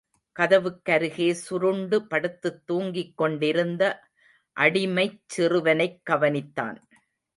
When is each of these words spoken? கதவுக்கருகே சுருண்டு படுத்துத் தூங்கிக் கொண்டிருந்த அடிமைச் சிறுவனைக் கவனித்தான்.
கதவுக்கருகே 0.39 1.31
சுருண்டு 1.31 2.07
படுத்துத் 2.07 2.65
தூங்கிக் 2.65 3.17
கொண்டிருந்த 3.17 3.83
அடிமைச் 4.57 5.19
சிறுவனைக் 5.27 6.01
கவனித்தான். 6.09 6.79